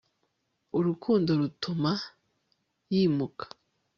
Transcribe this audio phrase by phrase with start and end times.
[0.77, 3.45] urukundo rutuma heav'ns yimuka